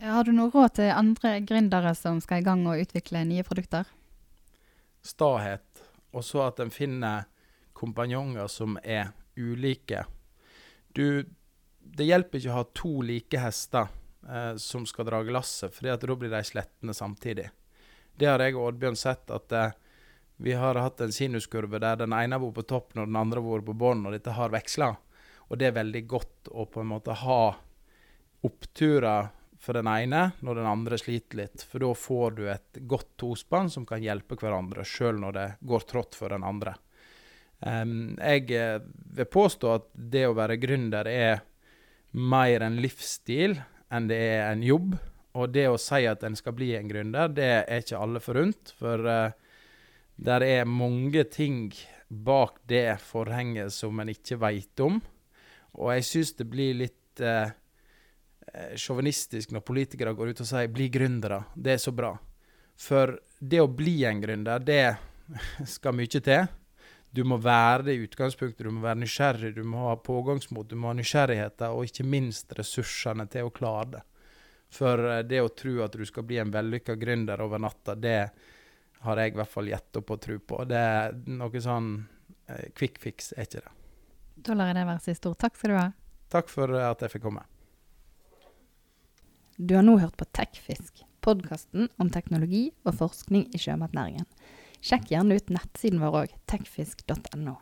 Har 0.00 0.24
du 0.24 0.32
noe 0.32 0.48
råd 0.48 0.78
til 0.78 0.94
andre 0.96 1.34
gründere 1.44 1.90
som 1.92 2.22
skal 2.24 2.40
i 2.40 2.44
gang 2.46 2.62
og 2.64 2.80
utvikle 2.80 3.20
nye 3.28 3.44
produkter? 3.44 3.84
Stahet, 5.04 5.82
og 6.16 6.24
så 6.24 6.46
at 6.46 6.60
en 6.64 6.72
finner 6.72 7.26
kompanjonger 7.76 8.48
som 8.48 8.78
er 8.80 9.10
ulike. 9.36 10.06
Du, 10.96 11.28
det 11.80 12.06
hjelper 12.08 12.40
ikke 12.40 12.52
å 12.52 12.58
ha 12.62 12.66
to 12.76 12.92
like 13.04 13.40
hester 13.42 13.90
eh, 14.24 14.54
som 14.56 14.86
skal 14.88 15.08
dra 15.10 15.20
lasset, 15.20 15.74
for 15.74 15.88
da 15.92 16.16
blir 16.16 16.32
de 16.32 16.40
slettende 16.48 16.96
samtidig. 16.96 17.50
Det 18.16 18.28
har 18.28 18.40
jeg 18.40 18.56
og 18.56 18.70
Oddbjørn 18.70 18.96
sett, 18.96 19.28
at 19.28 19.52
eh, 19.52 19.74
vi 20.40 20.54
har 20.56 20.80
hatt 20.80 21.04
en 21.04 21.12
sinuskurve 21.12 21.76
der 21.76 22.00
den 22.00 22.16
ene 22.16 22.38
har 22.38 22.44
vært 22.46 22.56
på 22.62 22.64
toppen 22.72 23.02
og 23.02 23.10
den 23.10 23.20
andre 23.20 23.44
har 23.44 23.52
vært 23.52 23.68
på 23.68 23.76
bånn, 23.84 24.06
og 24.08 24.16
dette 24.16 24.32
har 24.32 24.56
veksla. 24.56 24.94
Og 25.52 25.60
det 25.60 25.68
er 25.68 25.76
veldig 25.76 26.02
godt 26.08 26.48
å 26.56 26.64
på 26.72 26.80
en 26.80 26.90
måte 26.94 27.18
ha 27.20 27.42
oppturer 28.48 29.28
for 29.60 29.76
den 29.76 29.88
ene 29.92 30.30
når 30.40 30.60
den 30.60 30.68
andre 30.68 30.98
sliter 30.98 31.42
litt. 31.42 31.64
For 31.68 31.82
da 31.82 31.90
får 31.96 32.36
du 32.38 32.46
et 32.48 32.80
godt 32.88 33.12
tospann 33.20 33.68
som 33.72 33.84
kan 33.88 34.02
hjelpe 34.02 34.38
hverandre, 34.40 34.86
sjøl 34.88 35.20
når 35.20 35.36
det 35.36 35.48
går 35.60 35.84
trått 35.90 36.16
for 36.18 36.32
den 36.32 36.46
andre. 36.46 36.74
Um, 37.60 38.16
jeg 38.16 38.48
eh, 38.56 38.78
vil 39.16 39.28
påstå 39.28 39.74
at 39.74 39.90
det 39.92 40.24
å 40.30 40.36
være 40.38 40.56
gründer 40.56 41.08
er 41.10 41.42
mer 42.16 42.64
en 42.64 42.80
livsstil 42.80 43.58
enn 43.92 44.08
det 44.08 44.20
er 44.30 44.46
en 44.48 44.64
jobb. 44.64 44.96
Og 45.36 45.52
det 45.52 45.68
å 45.70 45.78
si 45.78 46.02
at 46.10 46.24
en 46.26 46.34
skal 46.34 46.56
bli 46.56 46.72
en 46.74 46.88
gründer, 46.90 47.28
det 47.30 47.50
er 47.60 47.84
ikke 47.84 48.00
alle 48.00 48.22
forunt. 48.24 48.72
For 48.80 49.04
uh, 49.04 49.36
der 50.16 50.46
er 50.46 50.66
mange 50.66 51.26
ting 51.28 51.68
bak 52.08 52.58
det 52.66 52.96
forhenget 53.04 53.76
som 53.76 54.00
en 54.00 54.10
ikke 54.10 54.40
veit 54.40 54.82
om. 54.82 54.98
Og 55.76 55.92
jeg 55.94 56.08
syns 56.08 56.32
det 56.40 56.48
blir 56.50 56.80
litt 56.80 57.22
uh, 57.22 57.52
sjåvinistisk 58.74 59.52
når 59.54 59.62
politikere 59.66 60.14
går 60.16 60.32
ut 60.32 60.40
og 60.42 60.48
sier 60.48 60.68
'bli 60.68 60.88
gründere'. 60.90 61.44
Det 61.54 61.72
er 61.72 61.82
så 61.82 61.92
bra. 61.92 62.16
For 62.80 63.18
det 63.38 63.60
å 63.60 63.68
bli 63.68 64.04
en 64.08 64.20
gründer, 64.22 64.58
det 64.58 64.96
skal 65.76 65.94
mye 65.94 66.20
til. 66.20 66.46
Du 67.10 67.24
må 67.26 67.40
være 67.42 67.88
det 67.88 67.94
i 67.94 68.04
utgangspunktet, 68.06 68.62
du 68.66 68.70
må 68.70 68.84
være 68.84 69.00
nysgjerrig, 69.02 69.54
du 69.56 69.64
må 69.66 69.88
ha 69.88 69.96
pågangsmot, 69.98 70.68
du 70.70 70.76
må 70.78 70.92
ha 70.92 70.94
nysgjerrigheter 70.94 71.74
og 71.74 71.88
ikke 71.88 72.06
minst 72.06 72.52
ressursene 72.54 73.26
til 73.30 73.48
å 73.48 73.50
klare 73.54 73.90
det. 73.96 74.02
For 74.70 75.02
eh, 75.10 75.24
det 75.26 75.42
å 75.42 75.50
tro 75.50 75.80
at 75.82 75.98
du 75.98 76.06
skal 76.06 76.26
bli 76.28 76.38
en 76.38 76.54
vellykka 76.54 76.94
gründer 77.00 77.42
over 77.42 77.58
natta, 77.58 77.96
det 77.98 78.30
har 79.02 79.20
jeg 79.20 79.32
i 79.32 79.38
hvert 79.40 79.50
fall 79.50 79.70
gjett 79.72 79.98
opp 79.98 80.14
å 80.14 80.20
tro 80.22 80.38
på. 80.38 80.62
Det 80.70 80.78
er 80.78 81.16
noe 81.34 81.64
sånn 81.64 81.92
eh, 82.46 82.68
quick 82.78 83.00
fix 83.02 83.32
er 83.34 83.48
ikke 83.48 83.64
det. 83.64 83.74
Da 84.46 84.54
lar 84.56 84.70
jeg 84.70 84.78
det 84.78 84.86
være 84.88 85.04
siste 85.04 85.32
ord. 85.32 85.40
Takk 85.42 85.58
skal 85.58 85.74
du 85.74 85.80
ha. 85.80 85.88
Takk 86.30 86.52
for 86.52 86.78
at 86.78 87.02
jeg 87.02 87.16
fikk 87.16 87.26
komme. 87.26 87.42
Du 89.62 89.74
har 89.76 89.82
nå 89.84 89.98
hørt 90.00 90.16
på 90.16 90.24
Tekfisk, 90.32 91.02
podkasten 91.20 91.90
om 92.00 92.08
teknologi 92.08 92.70
og 92.88 92.94
forskning 92.96 93.42
i 93.52 93.58
sjømatnæringen. 93.60 94.24
Sjekk 94.80 95.10
gjerne 95.10 95.36
ut 95.36 95.52
nettsiden 95.52 96.00
vår 96.00 96.14
òg, 96.22 96.30
tekfisk.no. 96.48 97.58